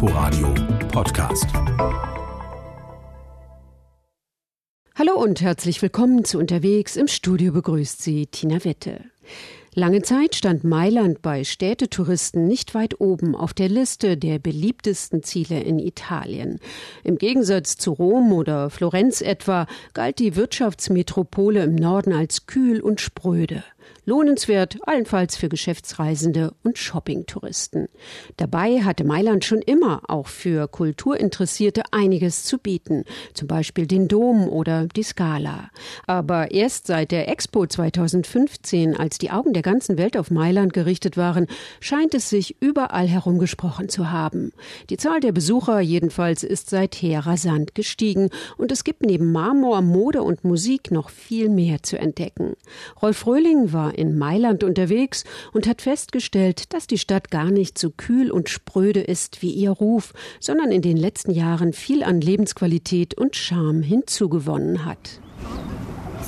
[0.00, 0.54] Inforadio
[0.92, 1.46] Podcast.
[4.94, 6.94] Hallo und herzlich willkommen zu Unterwegs.
[6.94, 9.00] Im Studio begrüßt Sie Tina Wette.
[9.74, 15.60] Lange Zeit stand Mailand bei Städtetouristen nicht weit oben auf der Liste der beliebtesten Ziele
[15.62, 16.60] in Italien.
[17.02, 23.00] Im Gegensatz zu Rom oder Florenz etwa galt die Wirtschaftsmetropole im Norden als kühl und
[23.00, 23.64] spröde.
[24.08, 27.88] Lohnenswert allenfalls für Geschäftsreisende und Shoppingtouristen.
[28.38, 34.48] Dabei hatte Mailand schon immer auch für Kulturinteressierte einiges zu bieten, zum Beispiel den Dom
[34.48, 35.68] oder die Scala.
[36.06, 41.18] Aber erst seit der Expo 2015, als die Augen der ganzen Welt auf Mailand gerichtet
[41.18, 41.46] waren,
[41.78, 44.52] scheint es sich überall herumgesprochen zu haben.
[44.88, 50.22] Die Zahl der Besucher jedenfalls ist seither rasant gestiegen und es gibt neben Marmor, Mode
[50.22, 52.54] und Musik noch viel mehr zu entdecken.
[53.02, 57.90] Rolf Röhling war in Mailand unterwegs und hat festgestellt, dass die Stadt gar nicht so
[57.90, 63.14] kühl und spröde ist wie ihr Ruf, sondern in den letzten Jahren viel an Lebensqualität
[63.14, 65.20] und Charme hinzugewonnen hat.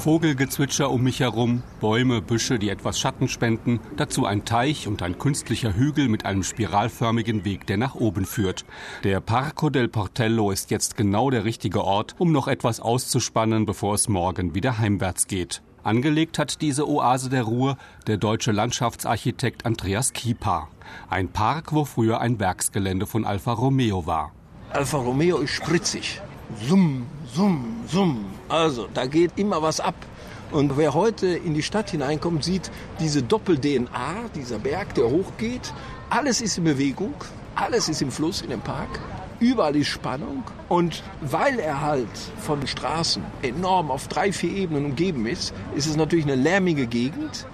[0.01, 5.19] Vogelgezwitscher um mich herum, Bäume, Büsche, die etwas Schatten spenden, dazu ein Teich und ein
[5.19, 8.65] künstlicher Hügel mit einem spiralförmigen Weg, der nach oben führt.
[9.05, 13.95] Der Parco del Portello ist jetzt genau der richtige Ort, um noch etwas auszuspannen, bevor
[13.95, 15.61] es morgen wieder heimwärts geht.
[15.83, 20.69] Angelegt hat diese Oase der Ruhe der deutsche Landschaftsarchitekt Andreas Kieper.
[21.09, 24.33] Ein Park, wo früher ein Werksgelände von Alfa Romeo war.
[24.71, 26.21] Alfa Romeo ist spritzig.
[26.69, 28.27] Summ, summ, summ.
[28.49, 29.95] Also, da geht immer was ab.
[30.51, 35.73] Und wer heute in die Stadt hineinkommt, sieht diese Doppel-DNA, dieser Berg, der hochgeht.
[36.11, 37.15] Alles ist in Bewegung,
[37.55, 39.01] alles ist im Fluss in dem Park.
[39.41, 40.45] Überall ist Spannung.
[40.69, 45.97] Und weil er halt von Straßen enorm auf drei, vier Ebenen umgeben ist, ist es
[45.97, 47.47] natürlich eine lärmige Gegend.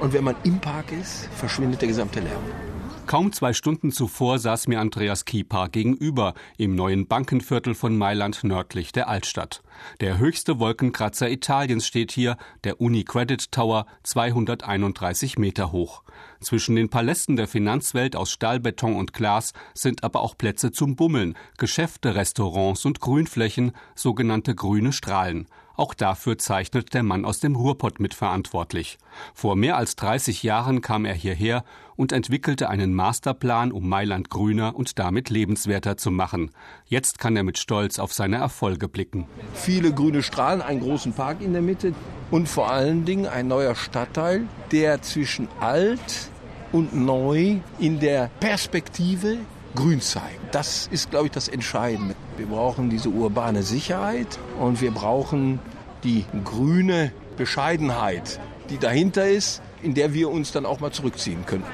[0.00, 2.71] Und wenn man im Park ist, verschwindet der gesamte Lärm.
[3.06, 8.92] Kaum zwei Stunden zuvor saß mir Andreas Kieper gegenüber im neuen Bankenviertel von Mailand nördlich
[8.92, 9.62] der Altstadt.
[10.00, 16.04] Der höchste Wolkenkratzer Italiens steht hier, der Unicredit Tower, 231 Meter hoch.
[16.40, 20.96] Zwischen den Palästen der Finanzwelt aus Stahl, Beton und Glas sind aber auch Plätze zum
[20.96, 25.48] Bummeln, Geschäfte, Restaurants und Grünflächen, sogenannte grüne Strahlen.
[25.82, 28.98] Auch dafür zeichnet der Mann aus dem Ruhrpott mitverantwortlich.
[29.34, 31.64] Vor mehr als 30 Jahren kam er hierher
[31.96, 36.52] und entwickelte einen Masterplan, um Mailand grüner und damit lebenswerter zu machen.
[36.86, 39.26] Jetzt kann er mit Stolz auf seine Erfolge blicken.
[39.54, 41.94] Viele grüne Strahlen, einen großen Park in der Mitte
[42.30, 46.30] und vor allen Dingen ein neuer Stadtteil, der zwischen alt
[46.70, 49.38] und neu in der Perspektive
[49.74, 50.54] grün zeigt.
[50.54, 52.14] Das ist, glaube ich, das Entscheidende.
[52.36, 55.60] Wir brauchen diese urbane Sicherheit und wir brauchen
[56.04, 58.40] die grüne Bescheidenheit,
[58.70, 61.64] die dahinter ist, in der wir uns dann auch mal zurückziehen können.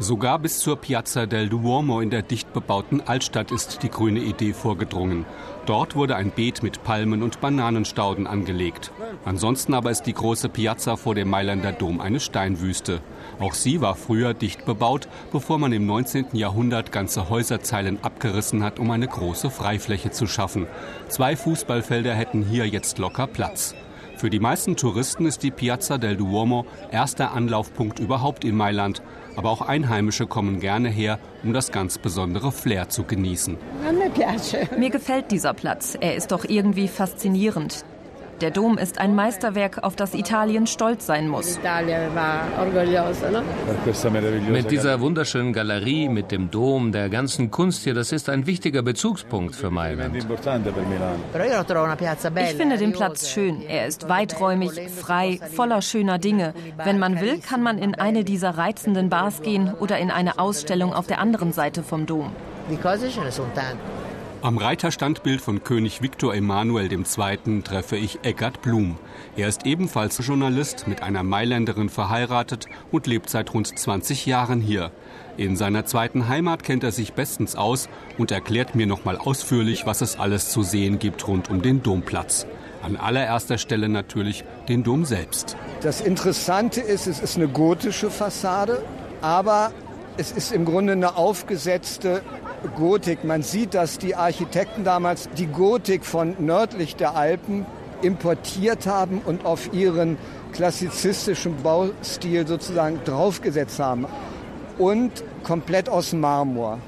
[0.00, 4.52] Sogar bis zur Piazza del Duomo in der dicht bebauten Altstadt ist die grüne Idee
[4.52, 5.24] vorgedrungen.
[5.66, 8.90] Dort wurde ein Beet mit Palmen und Bananenstauden angelegt.
[9.24, 13.00] Ansonsten aber ist die große Piazza vor dem Mailänder Dom eine Steinwüste.
[13.38, 16.26] Auch sie war früher dicht bebaut, bevor man im 19.
[16.32, 20.66] Jahrhundert ganze Häuserzeilen abgerissen hat, um eine große Freifläche zu schaffen.
[21.08, 23.76] Zwei Fußballfelder hätten hier jetzt locker Platz.
[24.16, 29.02] Für die meisten Touristen ist die Piazza del Duomo erster Anlaufpunkt überhaupt in Mailand.
[29.36, 33.56] Aber auch Einheimische kommen gerne her, um das ganz besondere Flair zu genießen.
[34.78, 35.96] Mir gefällt dieser Platz.
[36.00, 37.84] Er ist doch irgendwie faszinierend.
[38.40, 41.58] Der Dom ist ein Meisterwerk, auf das Italien stolz sein muss.
[44.50, 48.82] Mit dieser wunderschönen Galerie, mit dem Dom, der ganzen Kunst hier, das ist ein wichtiger
[48.82, 50.16] Bezugspunkt für Mailand.
[50.16, 50.24] Ich
[52.56, 53.62] finde den Platz schön.
[53.62, 56.54] Er ist weiträumig, frei, voller schöner Dinge.
[56.82, 60.92] Wenn man will, kann man in eine dieser reizenden Bars gehen oder in eine Ausstellung
[60.92, 62.32] auf der anderen Seite vom Dom.
[64.44, 67.62] Am Reiterstandbild von König Viktor Emanuel II.
[67.62, 68.98] treffe ich Eckart Blum.
[69.38, 74.90] Er ist ebenfalls Journalist, mit einer Mailänderin verheiratet und lebt seit rund 20 Jahren hier.
[75.38, 77.88] In seiner zweiten Heimat kennt er sich bestens aus
[78.18, 82.46] und erklärt mir nochmal ausführlich, was es alles zu sehen gibt rund um den Domplatz.
[82.82, 85.56] An allererster Stelle natürlich den Dom selbst.
[85.80, 88.84] Das Interessante ist, es ist eine gotische Fassade,
[89.22, 89.72] aber
[90.18, 92.20] es ist im Grunde eine aufgesetzte
[92.76, 93.24] Gotik.
[93.24, 97.66] Man sieht, dass die Architekten damals die Gotik von nördlich der Alpen
[98.02, 100.18] importiert haben und auf ihren
[100.52, 104.06] klassizistischen Baustil sozusagen draufgesetzt haben.
[104.78, 106.78] Und komplett aus Marmor.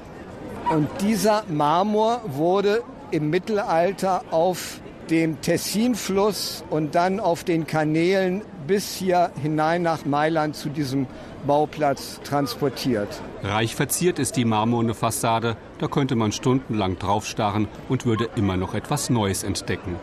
[0.69, 8.95] Und dieser Marmor wurde im Mittelalter auf dem Tessinfluss und dann auf den Kanälen bis
[8.95, 11.07] hier hinein nach Mailand zu diesem
[11.45, 13.07] Bauplatz transportiert.
[13.41, 18.73] Reich verziert ist die marmorne Fassade, da könnte man stundenlang draufstarren und würde immer noch
[18.73, 19.95] etwas Neues entdecken.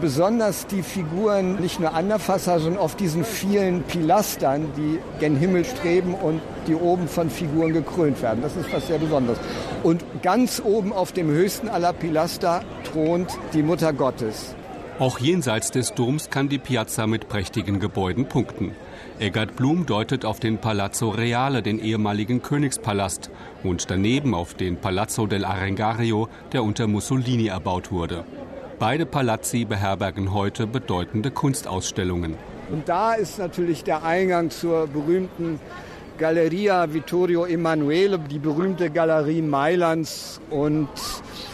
[0.00, 5.36] Besonders die Figuren nicht nur an der Fassade, sondern auf diesen vielen Pilastern, die gen
[5.36, 8.42] Himmel streben und die oben von Figuren gekrönt werden.
[8.42, 9.38] Das ist was sehr Besonderes.
[9.82, 14.54] Und ganz oben auf dem höchsten aller Pilaster thront die Mutter Gottes.
[14.98, 18.72] Auch jenseits des Doms kann die Piazza mit prächtigen Gebäuden punkten.
[19.18, 23.30] Eggert Blum deutet auf den Palazzo Reale, den ehemaligen Königspalast,
[23.64, 28.24] und daneben auf den Palazzo del Arengario, der unter Mussolini erbaut wurde.
[28.78, 32.36] Beide Palazzi beherbergen heute bedeutende Kunstausstellungen.
[32.70, 35.58] Und da ist natürlich der Eingang zur berühmten
[36.22, 40.40] Galleria Vittorio Emanuele, die berühmte Galerie Mailands.
[40.50, 40.88] Und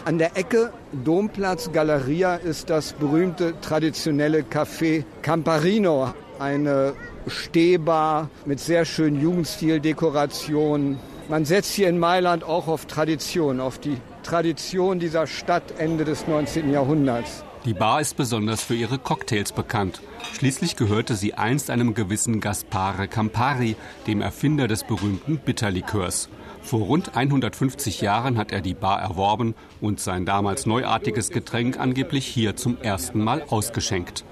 [0.05, 0.71] an der Ecke
[1.03, 6.93] Domplatz Galleria ist das berühmte traditionelle Café Camparino, eine
[7.25, 10.99] Stehbar mit sehr schönen Jugendstildekorationen.
[11.29, 16.27] Man setzt hier in Mailand auch auf Tradition, auf die Tradition dieser Stadt Ende des
[16.27, 16.71] 19.
[16.71, 17.43] Jahrhunderts.
[17.65, 20.01] Die Bar ist besonders für ihre Cocktails bekannt.
[20.33, 23.75] Schließlich gehörte sie einst einem gewissen Gaspare Campari,
[24.07, 26.29] dem Erfinder des berühmten Bitterlikörs.
[26.61, 32.25] Vor rund 150 Jahren hat er die Bar erworben und sein damals neuartiges Getränk angeblich
[32.25, 34.23] hier zum ersten Mal ausgeschenkt.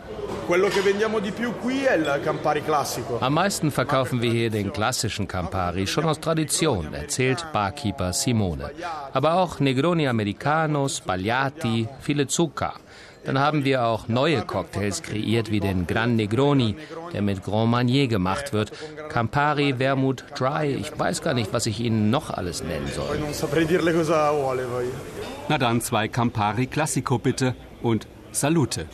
[3.19, 8.71] Am meisten verkaufen wir hier den klassischen Campari, schon aus Tradition, erzählt Barkeeper Simone.
[9.12, 12.75] Aber auch Negroni Americano, Spagliati, viele Zucker.
[13.27, 16.77] Dann haben wir auch neue Cocktails kreiert, wie den Gran Negroni,
[17.12, 18.71] der mit Grand Marnier gemacht wird.
[19.09, 20.74] Campari, Vermouth, Dry.
[20.75, 23.19] Ich weiß gar nicht, was ich Ihnen noch alles nennen soll.
[25.50, 28.85] Na dann zwei Campari Classico bitte und Salute.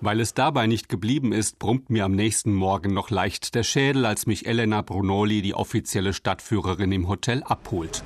[0.00, 4.06] Weil es dabei nicht geblieben ist, brummt mir am nächsten Morgen noch leicht der Schädel,
[4.06, 8.04] als mich Elena Brunoli, die offizielle Stadtführerin im Hotel, abholt.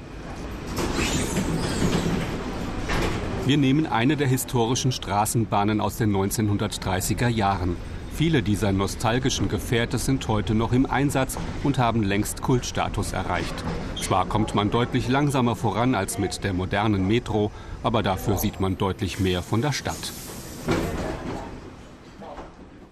[3.47, 7.77] Wir nehmen eine der historischen Straßenbahnen aus den 1930er Jahren.
[8.13, 13.55] Viele dieser nostalgischen Gefährte sind heute noch im Einsatz und haben längst Kultstatus erreicht.
[14.03, 17.53] Zwar kommt man deutlich langsamer voran als mit der modernen Metro,
[17.85, 20.13] aber dafür sieht man deutlich mehr von der Stadt.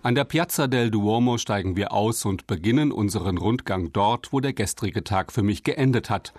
[0.05, 4.53] An der Piazza del Duomo steigen wir aus und beginnen unseren Rundgang dort, wo der
[4.53, 6.33] gestrige Tag für mich geendet hat.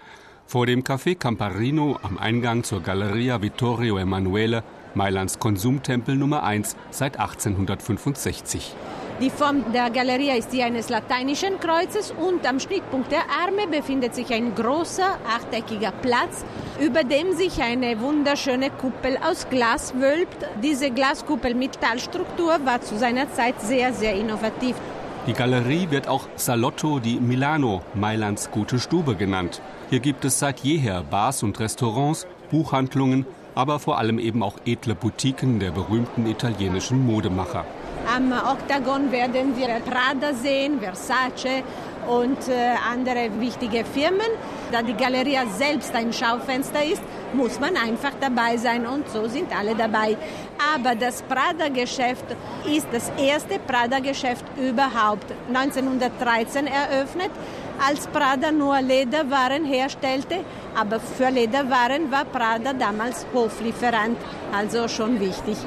[0.47, 4.63] Vor dem Café Camparino am Eingang zur Galleria Vittorio Emanuele,
[4.93, 8.75] Mailands Konsumtempel Nummer 1 seit 1865.
[9.21, 14.13] Die Form der Galerie ist die eines lateinischen Kreuzes und am Schnittpunkt der Arme befindet
[14.13, 16.45] sich ein großer achteckiger Platz,
[16.79, 20.37] über dem sich eine wunderschöne Kuppel aus Glas wölbt.
[20.61, 24.75] Diese Glaskuppel mit Stahlstruktur war zu seiner Zeit sehr, sehr innovativ.
[25.27, 29.59] Die Galerie wird auch Salotto di Milano, Mailands gute Stube genannt.
[29.89, 33.25] Hier gibt es seit jeher Bars und Restaurants, Buchhandlungen,
[33.55, 37.65] aber vor allem eben auch edle Boutiquen der berühmten italienischen Modemacher.
[38.15, 41.63] Am Oktagon werden wir Prada sehen, Versace
[42.07, 44.29] und äh, andere wichtige Firmen.
[44.71, 47.01] Da die Galerie selbst ein Schaufenster ist,
[47.35, 50.17] muss man einfach dabei sein und so sind alle dabei.
[50.75, 52.25] Aber das Prada-Geschäft
[52.65, 55.25] ist das erste Prada-Geschäft überhaupt.
[55.47, 57.31] 1913 eröffnet,
[57.85, 60.43] als Prada nur Lederwaren herstellte.
[60.75, 64.17] Aber für Lederwaren war Prada damals Hoflieferant,
[64.53, 65.57] also schon wichtig.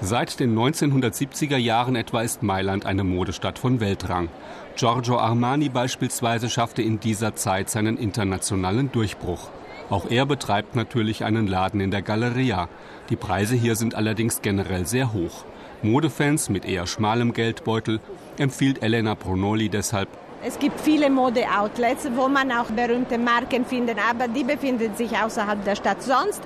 [0.00, 4.28] Seit den 1970er Jahren etwa ist Mailand eine Modestadt von Weltrang.
[4.76, 9.50] Giorgio Armani beispielsweise schaffte in dieser Zeit seinen internationalen Durchbruch.
[9.90, 12.68] Auch er betreibt natürlich einen Laden in der Galleria.
[13.08, 15.44] Die Preise hier sind allerdings generell sehr hoch.
[15.82, 18.00] Modefans mit eher schmalem Geldbeutel
[18.36, 20.08] empfiehlt Elena Brunoli deshalb
[20.40, 25.64] es gibt viele Mode-Outlets, wo man auch berühmte Marken findet, aber die befinden sich außerhalb
[25.64, 26.00] der Stadt.
[26.00, 26.40] Sonst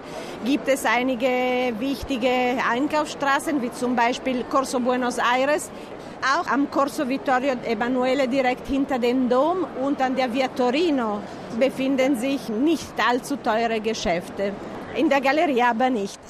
[0.47, 1.29] gibt es einige
[1.79, 2.31] wichtige
[2.71, 5.71] Einkaufsstraßen, wie zum Beispiel Corso Buenos Aires,
[6.23, 11.21] auch am Corso Vittorio Emanuele direkt hinter dem Dom und an der Via Torino
[11.59, 14.53] befinden sich nicht allzu teure Geschäfte.
[14.97, 16.21] In der Galerie aber nicht.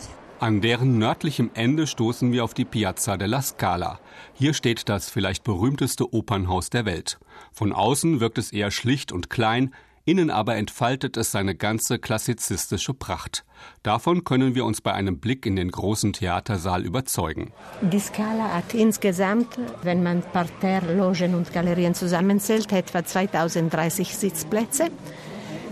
[0.40, 4.00] An deren nördlichem Ende stoßen wir auf die Piazza della Scala.
[4.32, 7.20] Hier steht das vielleicht berühmteste Opernhaus der Welt.
[7.52, 9.72] Von außen wirkt es eher schlicht und klein,
[10.04, 13.44] innen aber entfaltet es seine ganze klassizistische Pracht.
[13.82, 17.52] Davon können wir uns bei einem Blick in den großen Theatersaal überzeugen.
[17.80, 24.90] Die Scala hat insgesamt, wenn man Parterre, Logen und Galerien zusammenzählt, etwa 2030 Sitzplätze.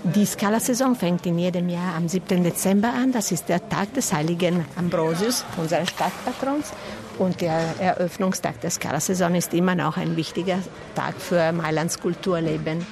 [0.02, 2.42] Die Scala-Saison fängt in jedem Jahr am 7.
[2.42, 3.12] Dezember an.
[3.12, 6.72] Das ist der Tag des heiligen Ambrosius, unseres Stadtpatrons.
[7.18, 10.58] Und der Eröffnungstag der Scala-Saison ist immer noch ein wichtiger
[10.94, 12.86] Tag für Mailands Kulturleben.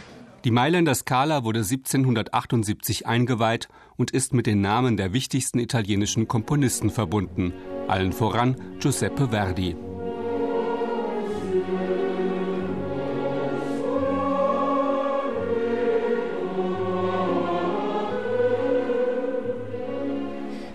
[0.45, 6.90] Die Mailänder Scala wurde 1778 eingeweiht und ist mit den Namen der wichtigsten italienischen Komponisten
[6.90, 7.52] verbunden,
[7.88, 9.75] allen voran Giuseppe Verdi.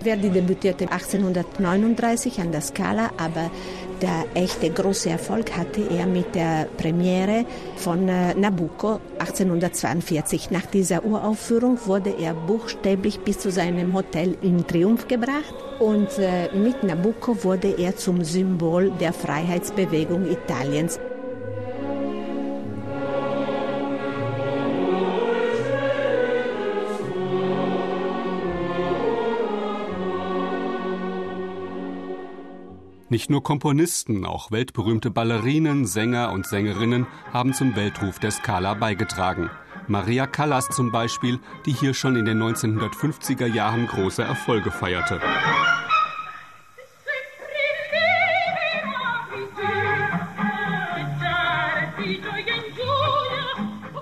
[0.01, 3.49] Verdi debütierte 1839 an der Scala, aber
[4.03, 7.45] der echte große Erfolg hatte er mit der Premiere
[7.77, 10.51] von äh, Nabucco 1842.
[10.51, 16.53] Nach dieser Uraufführung wurde er buchstäblich bis zu seinem Hotel in Triumph gebracht und äh,
[16.53, 20.99] mit Nabucco wurde er zum Symbol der Freiheitsbewegung Italiens.
[33.13, 39.51] Nicht nur Komponisten, auch weltberühmte Ballerinen, Sänger und Sängerinnen haben zum Weltruf der Scala beigetragen.
[39.87, 45.21] Maria Callas zum Beispiel, die hier schon in den 1950er Jahren große Erfolge feierte.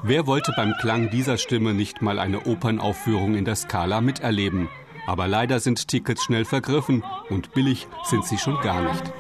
[0.04, 4.70] Wer wollte beim Klang dieser Stimme nicht mal eine Opernaufführung in der Scala miterleben?
[5.08, 9.14] Aber leider sind Tickets schnell vergriffen und billig sind sie schon gar nicht.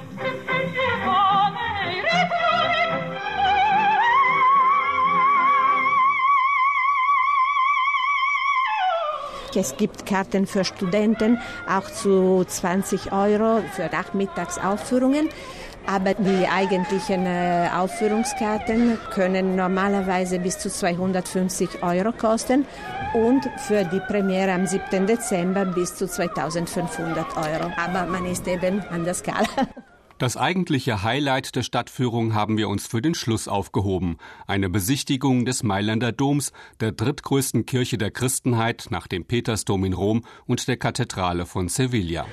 [9.56, 15.28] Es gibt Karten für Studenten, auch zu 20 Euro für Nachmittagsaufführungen.
[15.86, 22.66] Aber die eigentlichen äh, Aufführungskarten können normalerweise bis zu 250 Euro kosten
[23.14, 25.08] und für die Premiere am 7.
[25.08, 27.72] Dezember bis zu 2500 Euro.
[27.78, 29.48] Aber man ist eben an der Skala.
[30.22, 34.18] Das eigentliche Highlight der Stadtführung haben wir uns für den Schluss aufgehoben.
[34.46, 40.24] Eine Besichtigung des Mailänder Doms, der drittgrößten Kirche der Christenheit nach dem Petersdom in Rom
[40.46, 42.28] und der Kathedrale von Sevilla.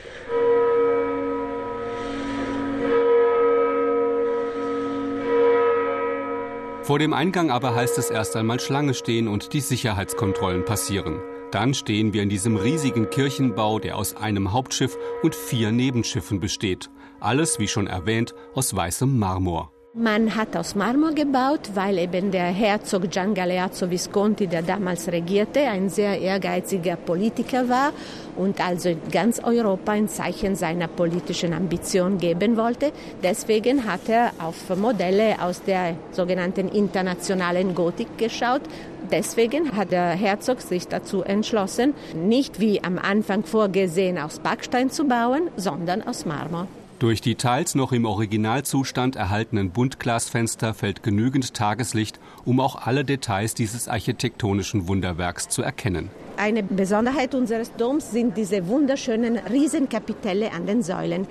[6.88, 11.20] Vor dem Eingang aber heißt es erst einmal Schlange stehen und die Sicherheitskontrollen passieren.
[11.50, 16.88] Dann stehen wir in diesem riesigen Kirchenbau, der aus einem Hauptschiff und vier Nebenschiffen besteht.
[17.20, 19.70] Alles, wie schon erwähnt, aus weißem Marmor.
[20.00, 25.58] Man hat aus Marmor gebaut, weil eben der Herzog Gian Galeazzo Visconti, der damals regierte,
[25.62, 27.92] ein sehr ehrgeiziger Politiker war
[28.36, 32.92] und also ganz Europa ein Zeichen seiner politischen Ambition geben wollte.
[33.24, 38.62] Deswegen hat er auf Modelle aus der sogenannten internationalen Gotik geschaut.
[39.10, 45.08] Deswegen hat der Herzog sich dazu entschlossen, nicht wie am Anfang vorgesehen aus Backstein zu
[45.08, 46.68] bauen, sondern aus Marmor.
[46.98, 53.54] Durch die teils noch im Originalzustand erhaltenen Buntglasfenster fällt genügend Tageslicht, um auch alle Details
[53.54, 56.10] dieses architektonischen Wunderwerks zu erkennen.
[56.36, 61.28] Eine Besonderheit unseres Doms sind diese wunderschönen Riesenkapitelle an den Säulen.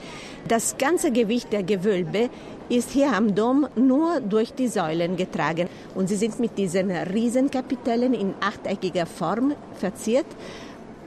[0.47, 2.29] Das ganze Gewicht der Gewölbe
[2.69, 5.67] ist hier am Dom nur durch die Säulen getragen.
[5.95, 10.25] Und sie sind mit diesen Riesenkapitellen in achteckiger Form verziert.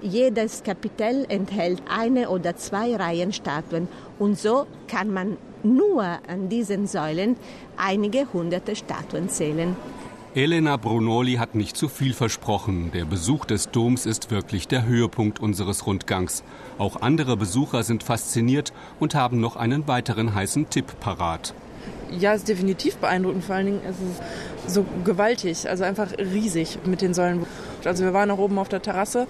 [0.02, 3.86] Jedes Kapitel enthält eine oder zwei Reihen Statuen
[4.18, 7.36] und so kann man nur an diesen Säulen
[7.76, 9.76] einige hunderte Statuen zählen.
[10.34, 12.92] Elena Brunoli hat nicht zu viel versprochen.
[12.94, 16.44] Der Besuch des Doms ist wirklich der Höhepunkt unseres Rundgangs.
[16.78, 21.52] Auch andere Besucher sind fasziniert und haben noch einen weiteren heißen Tipp parat.
[22.18, 23.44] Ja, es ist definitiv beeindruckend.
[23.44, 23.98] Vor allen Dingen ist
[24.66, 27.44] es so gewaltig, also einfach riesig mit den Säulen.
[27.84, 29.26] Also wir waren auch oben auf der Terrasse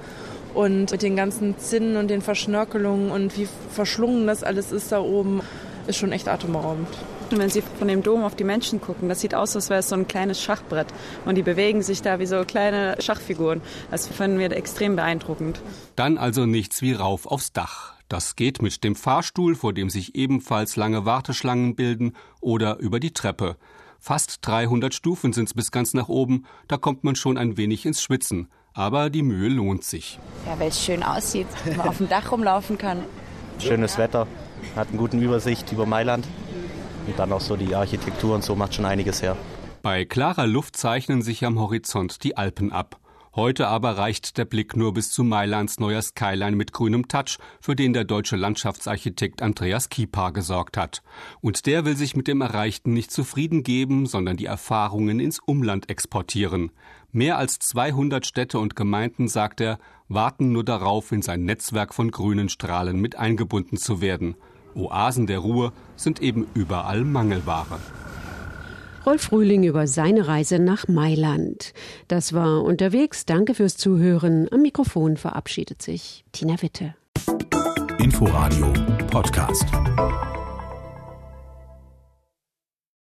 [0.55, 5.01] und mit den ganzen Zinnen und den Verschnörkelungen und wie verschlungen das alles ist da
[5.01, 5.43] oben,
[5.87, 6.89] ist schon echt atemberaubend.
[7.31, 9.89] Wenn Sie von dem Dom auf die Menschen gucken, das sieht aus, als wäre es
[9.89, 10.89] so ein kleines Schachbrett.
[11.25, 13.61] Und die bewegen sich da wie so kleine Schachfiguren.
[13.91, 15.63] Das finden wir extrem beeindruckend.
[15.95, 17.95] Dann also nichts wie rauf aufs Dach.
[18.09, 23.13] Das geht mit dem Fahrstuhl, vor dem sich ebenfalls lange Warteschlangen bilden, oder über die
[23.13, 23.57] Treppe.
[24.01, 27.87] Fast 300 Stufen sind es bis ganz nach oben, da kommt man schon ein wenig
[27.87, 28.49] ins Schwitzen.
[28.73, 30.19] Aber die Mühe lohnt sich.
[30.47, 33.05] Ja, weil es schön aussieht, wenn man auf dem Dach rumlaufen kann.
[33.59, 34.27] Schönes Wetter,
[34.77, 36.27] hat eine gute Übersicht über Mailand.
[37.07, 39.37] Und dann auch so die Architektur und so macht schon einiges her.
[39.83, 42.99] Bei klarer Luft zeichnen sich am Horizont die Alpen ab.
[43.37, 47.77] Heute aber reicht der Blick nur bis zu Mailands neuer Skyline mit grünem Touch, für
[47.77, 51.05] den der deutsche Landschaftsarchitekt Andreas Kiepa gesorgt hat.
[51.41, 55.89] Und der will sich mit dem Erreichten nicht zufrieden geben, sondern die Erfahrungen ins Umland
[55.89, 56.73] exportieren.
[57.13, 62.11] Mehr als 200 Städte und Gemeinden, sagt er, warten nur darauf, in sein Netzwerk von
[62.11, 64.35] grünen Strahlen mit eingebunden zu werden.
[64.75, 67.79] Oasen der Ruhe sind eben überall Mangelware.
[69.07, 71.73] Rolf Rühling über seine Reise nach Mailand.
[72.09, 73.25] Das war unterwegs.
[73.25, 74.49] Danke fürs Zuhören.
[74.51, 76.95] Am Mikrofon verabschiedet sich Tina Witte.
[77.99, 78.73] Inforadio
[79.11, 79.67] Podcast.